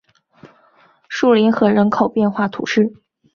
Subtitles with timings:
[1.07, 2.91] 树林河人口变化图示